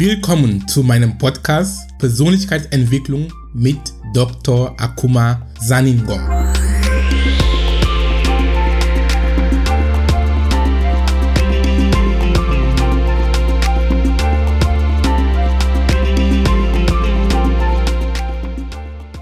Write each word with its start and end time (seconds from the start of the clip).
Willkommen 0.00 0.66
zu 0.66 0.82
meinem 0.82 1.18
Podcast 1.18 1.90
Persönlichkeitsentwicklung 1.98 3.30
mit 3.52 3.76
Dr. 4.14 4.74
Akuma 4.80 5.46
Saningom. 5.60 6.18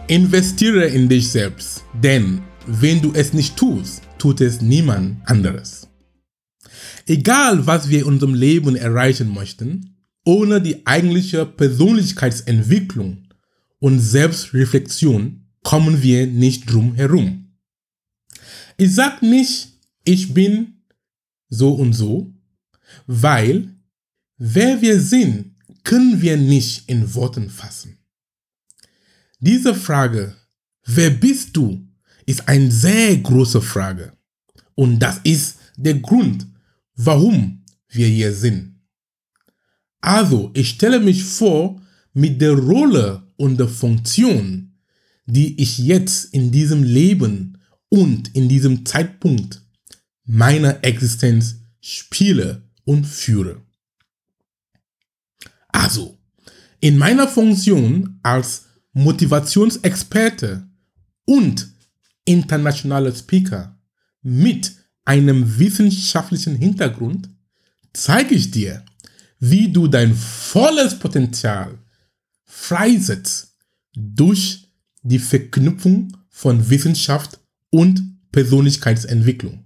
Investiere 0.07 0.87
in 0.87 1.09
dich 1.09 1.29
selbst, 1.29 1.83
denn 1.93 2.41
wenn 2.69 3.03
du 3.03 3.13
es 3.15 3.33
nicht 3.33 3.57
tust, 3.57 4.03
tut 4.17 4.41
es 4.41 4.61
niemand 4.61 5.29
anderes. 5.29 5.89
Egal, 7.09 7.67
was 7.67 7.89
wir 7.89 7.99
in 7.99 8.05
unserem 8.05 8.35
Leben 8.35 8.77
erreichen 8.77 9.35
möchten, 9.35 9.98
ohne 10.25 10.61
die 10.61 10.87
eigentliche 10.87 11.47
Persönlichkeitsentwicklung 11.47 13.29
und 13.79 14.01
Selbstreflexion 14.01 15.47
kommen 15.63 16.03
wir 16.03 16.27
nicht 16.27 16.71
drum 16.71 16.95
herum. 16.95 17.55
Ich 18.77 18.95
sag 18.95 19.23
nicht, 19.23 19.69
ich 20.05 20.33
bin 20.33 20.83
so 21.49 21.75
und 21.75 21.93
so, 21.93 22.33
weil 23.07 23.75
wer 24.37 24.81
wir 24.81 25.01
sind, 25.01 25.57
können 25.85 26.21
wir 26.21 26.37
nicht 26.37 26.89
in 26.89 27.15
Worten 27.15 27.51
fassen. 27.51 27.99
Diese 29.41 29.75
Frage, 29.75 30.35
wer 30.85 31.11
bist 31.11 31.57
du, 31.57 31.87
ist 32.27 32.47
eine 32.49 32.71
sehr 32.71 33.17
große 33.17 33.63
Frage. 33.63 34.13
Und 34.75 34.99
das 34.99 35.21
ist 35.25 35.59
der 35.77 35.95
Grund, 35.95 36.47
warum 36.95 37.65
wir 37.89 38.07
hier 38.07 38.33
sind. 38.33 38.78
Also, 40.01 40.51
ich 40.55 40.71
stelle 40.71 41.01
mich 41.01 41.25
vor 41.25 41.81
mit 42.13 42.41
der 42.41 42.53
Rolle 42.53 43.23
und 43.37 43.59
der 43.59 43.69
Funktion, 43.69 44.73
die 45.27 45.61
ich 45.61 45.79
jetzt 45.79 46.33
in 46.33 46.51
diesem 46.51 46.83
Leben 46.83 47.59
und 47.89 48.35
in 48.35 48.49
diesem 48.49 48.85
Zeitpunkt 48.87 49.63
meiner 50.25 50.85
Existenz 50.85 51.57
spiele 51.81 52.63
und 52.85 53.07
führe. 53.07 53.63
Also, 55.69 56.19
in 56.81 56.99
meiner 56.99 57.29
Funktion 57.29 58.21
als 58.23 58.67
Motivationsexperte 58.93 60.69
und 61.25 61.69
internationaler 62.25 63.15
Speaker 63.15 63.79
mit 64.23 64.73
einem 65.05 65.59
wissenschaftlichen 65.59 66.57
Hintergrund 66.57 67.29
zeige 67.93 68.35
ich 68.35 68.51
dir, 68.51 68.85
wie 69.39 69.73
du 69.73 69.87
dein 69.87 70.15
volles 70.15 70.99
Potenzial 70.99 71.79
freisetzt 72.45 73.57
durch 73.97 74.69
die 75.03 75.19
Verknüpfung 75.19 76.17
von 76.29 76.71
Wissenschaft 76.71 77.41
und 77.71 78.31
Persönlichkeitsentwicklung. 78.33 79.65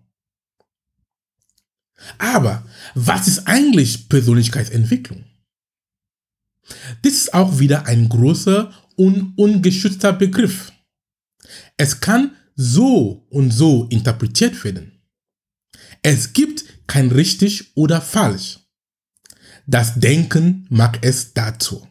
Aber 2.19 2.67
was 2.95 3.29
ist 3.29 3.47
eigentlich 3.47 4.09
Persönlichkeitsentwicklung? 4.09 5.25
Das 7.03 7.13
ist 7.13 7.35
auch 7.35 7.59
wieder 7.59 7.87
ein 7.87 8.09
großer 8.09 8.73
und 8.97 9.35
ungeschützter 9.37 10.13
Begriff. 10.13 10.73
Es 11.77 12.01
kann 12.01 12.37
so 12.55 13.27
und 13.31 13.51
so 13.51 13.87
interpretiert 13.91 14.63
werden. 14.65 15.03
Es 16.03 16.33
gibt 16.33 16.65
kein 16.87 17.11
richtig 17.11 17.77
oder 17.77 18.01
falsch. 18.01 18.62
Das 19.67 19.95
Denken 19.95 20.67
mag 20.71 20.99
es 21.03 21.35
dazu. 21.35 21.87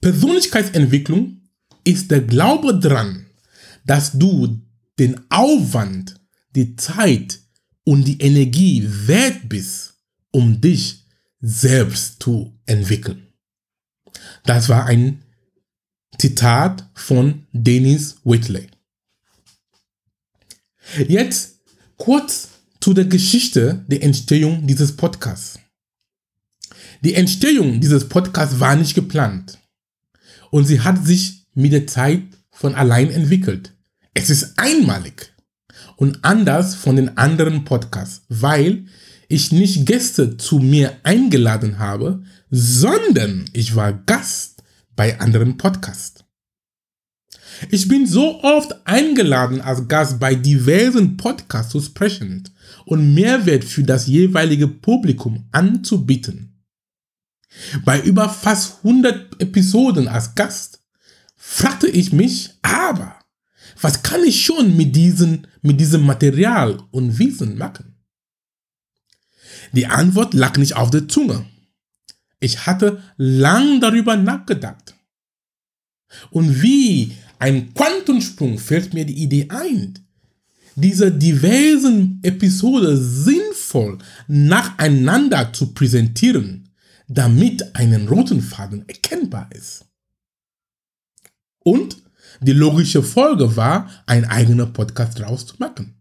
Persönlichkeitsentwicklung 0.00 1.40
ist 1.84 2.10
der 2.10 2.20
Glaube 2.20 2.78
daran, 2.78 3.26
dass 3.84 4.12
du 4.12 4.60
den 4.98 5.20
Aufwand, 5.30 6.20
die 6.54 6.76
Zeit 6.76 7.40
und 7.84 8.04
die 8.04 8.20
Energie 8.20 8.86
wert 8.86 9.48
bist, 9.48 9.94
um 10.30 10.60
dich 10.60 11.06
selbst 11.40 12.22
zu 12.22 12.56
entwickeln. 12.66 13.26
Das 14.44 14.68
war 14.68 14.86
ein 14.86 15.22
Zitat 16.18 16.88
von 16.94 17.46
Dennis 17.52 18.16
Whitley. 18.24 18.68
Jetzt 21.08 21.60
kurz 21.96 22.48
zu 22.80 22.92
der 22.92 23.06
Geschichte 23.06 23.84
der 23.88 24.02
Entstehung 24.02 24.66
dieses 24.66 24.96
Podcasts. 24.96 25.58
Die 27.04 27.14
Entstehung 27.14 27.80
dieses 27.80 28.08
Podcasts 28.08 28.60
war 28.60 28.76
nicht 28.76 28.94
geplant 28.94 29.58
und 30.50 30.66
sie 30.66 30.82
hat 30.82 31.04
sich 31.04 31.48
mit 31.52 31.72
der 31.72 31.88
Zeit 31.88 32.22
von 32.52 32.76
allein 32.76 33.10
entwickelt. 33.10 33.74
Es 34.14 34.30
ist 34.30 34.56
einmalig 34.56 35.34
und 35.96 36.24
anders 36.24 36.76
von 36.76 36.94
den 36.94 37.16
anderen 37.18 37.64
Podcasts, 37.64 38.22
weil 38.28 38.86
ich 39.26 39.50
nicht 39.50 39.84
Gäste 39.84 40.36
zu 40.36 40.60
mir 40.60 40.92
eingeladen 41.02 41.80
habe, 41.80 42.22
sondern 42.50 43.46
ich 43.52 43.74
war 43.74 43.92
Gast 43.92 44.62
bei 44.94 45.18
anderen 45.18 45.56
Podcasts. 45.56 46.22
Ich 47.70 47.88
bin 47.88 48.06
so 48.06 48.44
oft 48.44 48.86
eingeladen 48.86 49.60
als 49.60 49.88
Gast 49.88 50.20
bei 50.20 50.36
diversen 50.36 51.16
Podcasts 51.16 51.72
zu 51.72 51.80
sprechen 51.80 52.48
und 52.84 53.12
Mehrwert 53.12 53.64
für 53.64 53.82
das 53.82 54.06
jeweilige 54.06 54.68
Publikum 54.68 55.48
anzubieten. 55.50 56.51
Bei 57.84 58.00
über 58.00 58.28
fast 58.28 58.78
100 58.78 59.40
Episoden 59.40 60.08
als 60.08 60.34
Gast 60.34 60.80
fragte 61.36 61.88
ich 61.88 62.12
mich, 62.12 62.54
aber 62.62 63.16
was 63.80 64.02
kann 64.02 64.22
ich 64.24 64.44
schon 64.44 64.76
mit, 64.76 64.94
diesen, 64.94 65.46
mit 65.60 65.80
diesem 65.80 66.04
Material 66.06 66.82
und 66.90 67.18
Wissen 67.18 67.58
machen? 67.58 67.96
Die 69.72 69.86
Antwort 69.86 70.34
lag 70.34 70.56
nicht 70.56 70.76
auf 70.76 70.90
der 70.90 71.08
Zunge. 71.08 71.46
Ich 72.40 72.66
hatte 72.66 73.02
lang 73.16 73.80
darüber 73.80 74.16
nachgedacht. 74.16 74.94
Und 76.30 76.62
wie 76.62 77.16
ein 77.38 77.72
Quantensprung 77.74 78.58
fällt 78.58 78.92
mir 78.92 79.04
die 79.06 79.22
Idee 79.22 79.48
ein, 79.48 79.98
diese 80.74 81.10
diversen 81.10 82.20
Episoden 82.22 82.96
sinnvoll 82.96 83.98
nacheinander 84.26 85.52
zu 85.52 85.72
präsentieren 85.74 86.61
damit 87.14 87.74
einen 87.76 88.08
roten 88.08 88.40
Faden 88.40 88.88
erkennbar 88.88 89.48
ist. 89.52 89.84
Und 91.60 91.96
die 92.40 92.52
logische 92.52 93.02
Folge 93.02 93.56
war, 93.56 93.90
ein 94.06 94.24
eigener 94.24 94.66
Podcast 94.66 95.18
draus 95.18 95.46
zu 95.46 95.56
machen. 95.58 95.94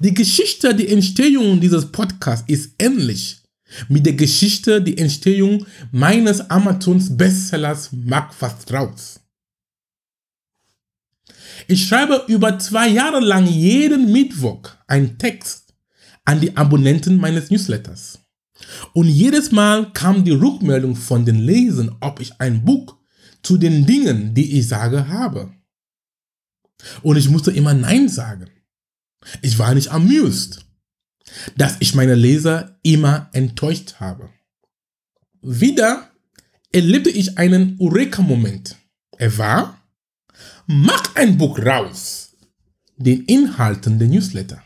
Die 0.00 0.14
Geschichte 0.14 0.74
der 0.74 0.90
Entstehung 0.90 1.60
dieses 1.60 1.90
Podcasts 1.90 2.48
ist 2.48 2.74
ähnlich 2.78 3.42
mit 3.88 4.06
der 4.06 4.14
Geschichte 4.14 4.80
der 4.82 4.98
Entstehung 4.98 5.66
meines 5.90 6.40
Amazons 6.50 7.16
Bestsellers 7.16 7.90
Mag 7.92 8.34
was 8.40 8.64
draus. 8.64 9.20
Ich 11.66 11.86
schreibe 11.86 12.24
über 12.28 12.58
zwei 12.58 12.88
Jahre 12.88 13.20
lang 13.20 13.46
jeden 13.46 14.10
Mittwoch 14.10 14.70
einen 14.86 15.18
Text 15.18 15.74
an 16.24 16.40
die 16.40 16.56
Abonnenten 16.56 17.16
meines 17.18 17.50
Newsletters. 17.50 18.20
Und 18.92 19.08
jedes 19.08 19.52
Mal 19.52 19.92
kam 19.92 20.24
die 20.24 20.32
Rückmeldung 20.32 20.96
von 20.96 21.24
den 21.24 21.38
Lesern, 21.38 21.96
ob 22.00 22.20
ich 22.20 22.40
ein 22.40 22.64
Buch 22.64 22.96
zu 23.42 23.56
den 23.56 23.86
Dingen, 23.86 24.34
die 24.34 24.58
ich 24.58 24.68
sage, 24.68 25.08
habe. 25.08 25.52
Und 27.02 27.16
ich 27.16 27.28
musste 27.28 27.50
immer 27.50 27.74
Nein 27.74 28.08
sagen. 28.08 28.50
Ich 29.42 29.58
war 29.58 29.74
nicht 29.74 29.90
amused, 29.90 30.64
dass 31.56 31.76
ich 31.80 31.94
meine 31.94 32.14
Leser 32.14 32.78
immer 32.82 33.28
enttäuscht 33.32 33.96
habe. 34.00 34.30
Wieder 35.42 36.10
erlebte 36.72 37.10
ich 37.10 37.38
einen 37.38 37.76
Eureka-Moment. 37.80 38.76
Er 39.16 39.36
war, 39.38 39.82
mach 40.66 41.14
ein 41.16 41.38
Buch 41.38 41.58
raus, 41.58 42.36
den 42.96 43.24
Inhalten 43.24 43.98
der 43.98 44.08
Newsletter. 44.08 44.62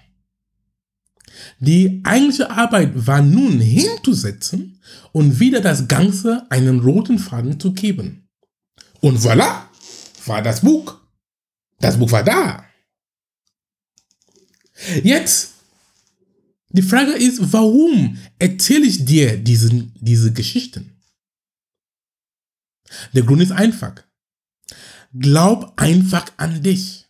Die 1.58 2.00
eigentliche 2.04 2.50
Arbeit 2.50 3.06
war 3.06 3.22
nun 3.22 3.60
hinzusetzen 3.60 4.80
und 5.12 5.40
wieder 5.40 5.60
das 5.60 5.88
Ganze 5.88 6.50
einen 6.50 6.80
roten 6.80 7.18
Faden 7.18 7.58
zu 7.58 7.72
geben. 7.72 8.28
Und 9.00 9.18
voilà, 9.18 9.66
war 10.26 10.42
das 10.42 10.60
Buch. 10.60 10.98
Das 11.80 11.98
Buch 11.98 12.10
war 12.12 12.22
da. 12.22 12.64
Jetzt, 15.02 15.54
die 16.70 16.82
Frage 16.82 17.12
ist, 17.12 17.52
warum 17.52 18.18
erzähle 18.38 18.86
ich 18.86 19.04
dir 19.04 19.36
diesen, 19.36 19.92
diese 20.00 20.32
Geschichten? 20.32 21.02
Der 23.12 23.22
Grund 23.22 23.42
ist 23.42 23.52
einfach. 23.52 23.94
Glaub 25.12 25.74
einfach 25.76 26.26
an 26.36 26.62
dich. 26.62 27.06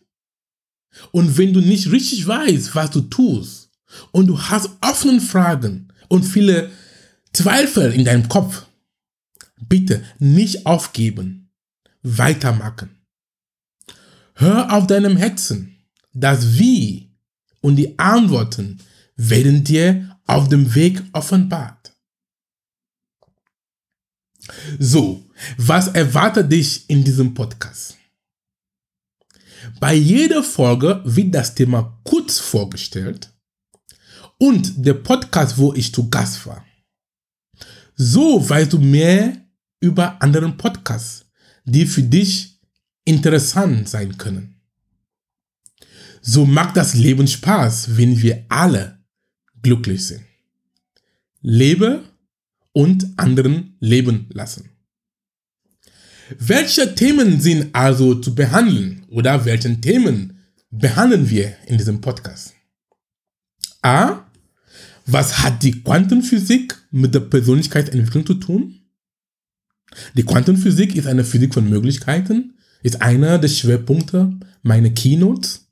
Und 1.11 1.37
wenn 1.37 1.53
du 1.53 1.61
nicht 1.61 1.91
richtig 1.91 2.27
weißt, 2.27 2.75
was 2.75 2.91
du 2.91 3.01
tust, 3.01 3.62
und 4.11 4.27
du 4.27 4.39
hast 4.39 4.69
offene 4.81 5.21
Fragen 5.21 5.91
und 6.07 6.23
viele 6.23 6.71
Zweifel 7.33 7.91
in 7.91 8.05
deinem 8.05 8.29
Kopf. 8.29 8.65
Bitte 9.67 10.03
nicht 10.19 10.65
aufgeben. 10.65 11.51
Weitermachen. 12.03 13.01
Hör 14.35 14.71
auf 14.73 14.87
deinem 14.87 15.17
Herzen. 15.17 15.77
Das 16.13 16.59
Wie 16.59 17.11
und 17.61 17.77
die 17.77 17.97
Antworten 17.97 18.79
werden 19.15 19.63
dir 19.63 20.19
auf 20.25 20.49
dem 20.49 20.75
Weg 20.75 21.01
offenbart. 21.13 21.93
So, 24.77 25.23
was 25.57 25.87
erwartet 25.87 26.51
dich 26.51 26.89
in 26.89 27.03
diesem 27.03 27.33
Podcast? 27.33 27.97
Bei 29.79 29.93
jeder 29.93 30.43
Folge 30.43 31.01
wird 31.05 31.33
das 31.33 31.55
Thema 31.55 31.99
kurz 32.03 32.39
vorgestellt 32.39 33.32
und 34.43 34.85
der 34.85 34.95
Podcast, 34.95 35.57
wo 35.57 35.73
ich 35.73 35.93
zu 35.93 36.09
Gast 36.09 36.45
war. 36.45 36.65
So 37.95 38.49
weißt 38.49 38.73
du 38.73 38.77
mehr 38.77 39.37
über 39.79 40.21
anderen 40.21 40.57
Podcasts, 40.57 41.25
die 41.63 41.85
für 41.85 42.03
dich 42.03 42.59
interessant 43.05 43.87
sein 43.87 44.17
können. 44.17 44.59
So 46.21 46.45
macht 46.45 46.75
das 46.75 46.93
Leben 46.93 47.25
Spaß, 47.25 47.95
wenn 47.95 48.21
wir 48.21 48.45
alle 48.49 48.99
glücklich 49.61 50.07
sind. 50.07 50.25
Lebe 51.39 52.03
und 52.73 53.13
anderen 53.15 53.77
leben 53.79 54.27
lassen. 54.33 54.71
Welche 56.37 56.95
Themen 56.95 57.39
sind 57.39 57.73
also 57.73 58.15
zu 58.15 58.35
behandeln 58.35 59.05
oder 59.07 59.45
welchen 59.45 59.81
Themen 59.81 60.37
behandeln 60.69 61.29
wir 61.29 61.55
in 61.65 61.77
diesem 61.77 62.01
Podcast? 62.01 62.53
A. 63.81 64.25
Was 65.05 65.39
hat 65.39 65.63
die 65.63 65.83
Quantenphysik 65.83 66.75
mit 66.91 67.13
der 67.13 67.21
Persönlichkeitsentwicklung 67.21 68.25
zu 68.25 68.35
tun? 68.35 68.79
Die 70.15 70.23
Quantenphysik 70.23 70.95
ist 70.95 71.07
eine 71.07 71.23
Physik 71.23 71.53
von 71.53 71.69
Möglichkeiten, 71.69 72.57
ist 72.81 73.01
einer 73.01 73.37
der 73.37 73.49
Schwerpunkte 73.49 74.39
meiner 74.61 74.89
Keynotes. 74.89 75.67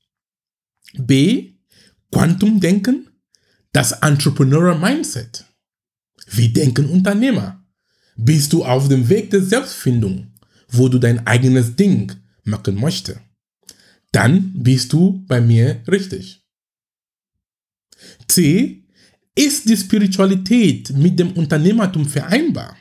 B. 0.98 1.54
Quantumdenken, 2.12 3.10
das 3.72 3.94
Entrepreneurial 3.94 4.78
Mindset. 4.78 5.46
Wie 6.28 6.50
denken 6.50 6.90
Unternehmer? 6.90 7.66
Bist 8.18 8.52
du 8.54 8.66
auf 8.66 8.90
dem 8.90 9.08
Weg 9.08 9.32
der 9.32 9.42
Selbstfindung, 9.42 10.34
wo 10.68 10.90
du 10.90 11.00
dein 11.00 11.26
eigenes 11.26 11.76
Ding 11.76 12.12
machen 12.44 12.76
möchtest? 12.76 13.22
Dann 14.12 14.52
bist 14.54 14.92
du 14.92 15.26
bei 15.26 15.40
mir 15.40 15.82
richtig. 15.88 16.46
C. 18.28 18.81
Ist 19.36 19.70
die 19.70 19.78
Spiritualität 19.78 20.92
mit 20.92 21.18
dem 21.18 21.32
Unternehmertum 21.34 22.06
vereinbar? 22.06 22.76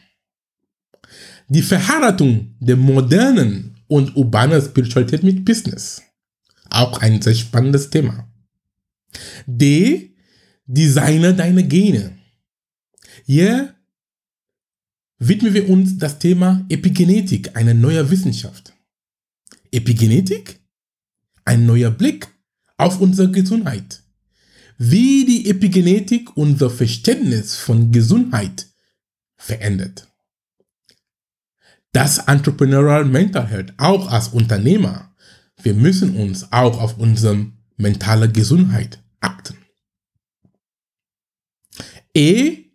Die 1.49 1.63
Verheiratung 1.63 2.57
der 2.59 2.77
modernen 2.77 3.79
und 3.87 4.17
urbanen 4.17 4.61
Spiritualität 4.61 5.23
mit 5.23 5.45
Business. 5.45 6.03
Auch 6.69 6.99
ein 7.01 7.23
sehr 7.23 7.35
spannendes 7.35 7.91
Thema. 7.91 8.29
D. 9.47 10.15
Designer 10.67 11.33
deiner 11.33 11.63
Gene. 11.63 12.17
Hier 13.27 13.75
widmen 15.19 15.55
wir 15.55 15.69
uns 15.69 15.99
das 15.99 16.19
Thema 16.19 16.65
Epigenetik, 16.69 17.57
eine 17.57 17.75
neue 17.75 18.09
Wissenschaft. 18.11 18.73
Epigenetik? 19.73 20.61
Ein 21.45 21.67
neuer 21.67 21.91
Blick 21.91 22.29
auf 22.77 23.01
unsere 23.01 23.31
Gesundheit 23.31 24.00
wie 24.83 25.27
die 25.27 25.51
Epigenetik 25.51 26.39
unser 26.39 26.71
Verständnis 26.71 27.55
von 27.55 27.93
Gesundheit 27.93 28.67
verändert. 29.37 30.09
Das 31.93 32.17
Entrepreneurial 32.17 33.05
Mental 33.05 33.47
Health, 33.47 33.75
auch 33.77 34.11
als 34.11 34.29
Unternehmer, 34.29 35.15
wir 35.63 35.75
müssen 35.75 36.17
uns 36.17 36.51
auch 36.51 36.81
auf 36.81 36.97
unsere 36.97 37.53
mentale 37.77 38.33
Gesundheit 38.33 39.03
achten. 39.21 39.59
E, 42.15 42.71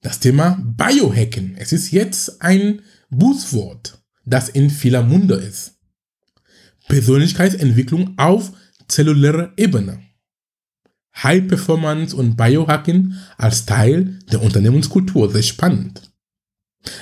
das 0.00 0.18
Thema 0.18 0.60
Biohacken. 0.76 1.54
Es 1.56 1.72
ist 1.72 1.92
jetzt 1.92 2.42
ein 2.42 2.82
Bußwort, 3.10 4.02
das 4.24 4.48
in 4.48 4.70
vieler 4.70 5.04
Munde 5.04 5.36
ist. 5.36 5.78
Persönlichkeitsentwicklung 6.88 8.18
auf 8.18 8.50
zellulärer 8.88 9.52
Ebene. 9.56 10.07
High 11.22 11.48
Performance 11.48 12.14
und 12.14 12.36
Biohacking 12.36 13.14
als 13.36 13.66
Teil 13.66 14.18
der 14.30 14.42
Unternehmenskultur. 14.42 15.30
Sehr 15.30 15.42
spannend. 15.42 16.12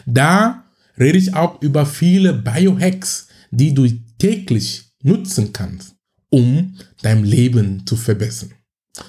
Da 0.07 0.65
rede 0.99 1.19
ich 1.19 1.35
auch 1.35 1.61
über 1.63 1.87
viele 1.87 2.33
Biohacks, 2.33 3.29
die 3.51 3.75
du 3.75 3.87
täglich 4.19 4.93
nutzen 5.03 5.53
kannst, 5.53 5.95
um 6.31 6.77
dein 7.03 7.25
Leben 7.25 7.87
zu 7.87 7.97
verbessern. 7.97 8.53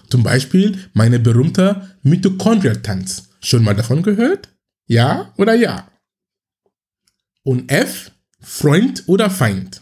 Zum 0.09 0.23
Beispiel 0.23 0.77
meine 0.93 1.19
berühmte 1.19 1.97
Mitochondrial-Tanz. 2.03 3.29
Schon 3.41 3.63
mal 3.63 3.75
davon 3.75 4.03
gehört? 4.03 4.49
Ja 4.87 5.33
oder 5.37 5.53
ja? 5.53 5.89
Und 7.43 7.71
F, 7.71 8.11
Freund 8.41 9.03
oder 9.07 9.29
Feind. 9.29 9.81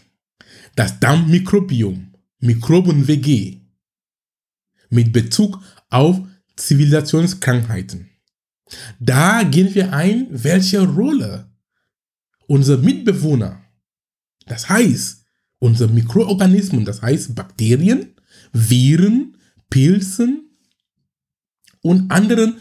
Das 0.76 1.00
Darmmikrobiom, 1.00 2.12
Mikroben-WG, 2.38 3.65
mit 4.90 5.12
Bezug 5.12 5.60
auf 5.90 6.20
Zivilisationskrankheiten. 6.56 8.10
Da 8.98 9.42
gehen 9.44 9.74
wir 9.74 9.92
ein, 9.92 10.26
welche 10.30 10.80
Rolle 10.80 11.50
unsere 12.46 12.82
Mitbewohner, 12.82 13.62
das 14.46 14.68
heißt 14.68 15.24
unsere 15.58 15.92
Mikroorganismen, 15.92 16.84
das 16.84 17.02
heißt 17.02 17.34
Bakterien, 17.34 18.14
Viren, 18.52 19.36
Pilzen 19.70 20.58
und 21.82 22.10
anderen 22.10 22.58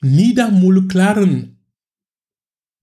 niedermolekularen 0.00 1.58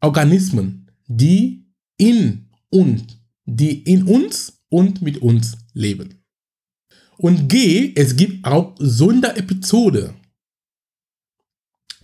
Organismen, 0.02 0.92
die 1.08 1.68
in 1.98 2.50
und 2.70 3.20
die 3.46 3.84
in 3.84 4.04
uns 4.04 4.62
und 4.70 5.02
mit 5.02 5.20
uns 5.20 5.58
leben. 5.74 6.25
Und 7.18 7.48
G, 7.48 7.94
es 7.96 8.16
gibt 8.16 8.46
auch 8.46 8.76
Sonderepisode 8.78 10.14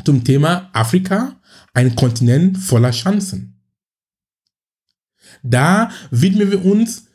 zum 0.06 0.24
Thema 0.24 0.70
Afrika, 0.74 1.40
ein 1.74 1.96
Kontinent 1.96 2.58
voller 2.58 2.92
Chancen. 2.92 3.62
Da 5.44 5.92
widmen 6.10 6.52
wir 6.52 6.66
uns 6.66 7.08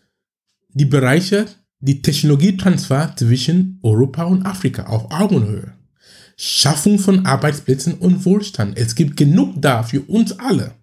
die 0.68 0.84
Bereiche, 0.84 1.46
die 1.80 2.02
Technologietransfer 2.02 3.14
zwischen 3.16 3.78
Europa 3.82 4.24
und 4.24 4.44
Afrika 4.44 4.86
auf 4.86 5.10
Augenhöhe. 5.10 5.72
Schaffung 6.36 6.98
von 6.98 7.24
Arbeitsplätzen 7.24 7.94
und 7.94 8.24
Wohlstand. 8.24 8.76
Es 8.76 8.94
gibt 8.94 9.16
genug 9.16 9.54
da 9.60 9.82
für 9.82 10.02
uns 10.02 10.38
alle. 10.38 10.74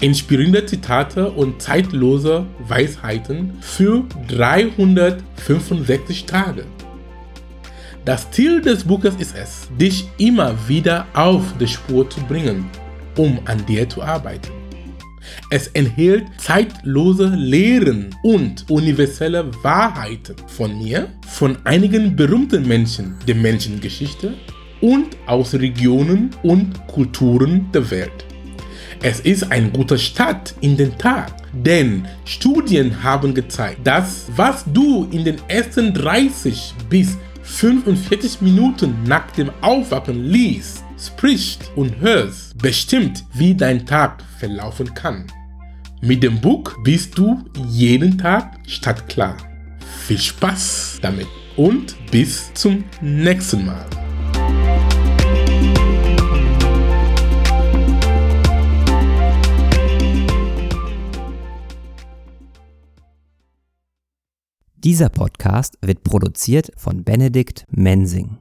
Inspirierende 0.00 0.64
Zitate 0.64 1.30
und 1.30 1.60
zeitlose 1.60 2.46
Weisheiten 2.66 3.52
für 3.60 4.04
365 4.28 6.24
Tage. 6.24 6.64
Das 8.10 8.28
Ziel 8.32 8.60
des 8.60 8.82
Buches 8.82 9.14
ist 9.20 9.36
es, 9.36 9.68
dich 9.78 10.08
immer 10.18 10.56
wieder 10.66 11.06
auf 11.14 11.44
die 11.60 11.68
Spur 11.68 12.10
zu 12.10 12.18
bringen, 12.22 12.68
um 13.16 13.38
an 13.44 13.64
dir 13.66 13.88
zu 13.88 14.02
arbeiten. 14.02 14.50
Es 15.48 15.68
enthält 15.68 16.24
zeitlose 16.36 17.28
Lehren 17.28 18.12
und 18.24 18.68
universelle 18.68 19.48
Wahrheiten 19.62 20.34
von 20.48 20.76
mir, 20.76 21.06
von 21.28 21.56
einigen 21.62 22.16
berühmten 22.16 22.66
Menschen 22.66 23.14
der 23.28 23.36
Menschengeschichte 23.36 24.34
und 24.80 25.16
aus 25.26 25.54
Regionen 25.54 26.30
und 26.42 26.84
Kulturen 26.88 27.70
der 27.72 27.88
Welt. 27.92 28.24
Es 29.02 29.20
ist 29.20 29.52
ein 29.52 29.72
guter 29.72 29.98
Start 29.98 30.56
in 30.60 30.76
den 30.76 30.98
Tag, 30.98 31.32
denn 31.52 32.08
Studien 32.24 33.04
haben 33.04 33.32
gezeigt, 33.34 33.86
dass 33.86 34.26
was 34.34 34.64
du 34.66 35.06
in 35.12 35.24
den 35.24 35.36
ersten 35.46 35.94
30 35.94 36.74
bis 36.88 37.16
45 37.50 38.40
Minuten 38.40 39.02
nach 39.04 39.30
dem 39.32 39.50
Aufwachen 39.60 40.24
liest, 40.24 40.84
sprichst 40.98 41.70
und 41.76 42.00
hörst, 42.00 42.56
bestimmt, 42.56 43.24
wie 43.34 43.54
dein 43.54 43.84
Tag 43.84 44.22
verlaufen 44.38 44.94
kann. 44.94 45.26
Mit 46.00 46.22
dem 46.22 46.40
Buch 46.40 46.72
bist 46.84 47.18
du 47.18 47.44
jeden 47.68 48.16
Tag 48.16 48.58
stadtklar. 48.66 49.36
Viel 50.06 50.18
Spaß 50.18 51.00
damit 51.02 51.26
und 51.56 51.94
bis 52.10 52.54
zum 52.54 52.84
nächsten 53.02 53.66
Mal. 53.66 53.84
Dieser 64.82 65.10
Podcast 65.10 65.76
wird 65.82 66.04
produziert 66.04 66.70
von 66.74 67.04
Benedikt 67.04 67.66
Mensing. 67.70 68.38